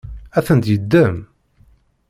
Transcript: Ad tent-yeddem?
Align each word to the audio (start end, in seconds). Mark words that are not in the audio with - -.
Ad 0.37 0.43
tent-yeddem? 0.45 1.17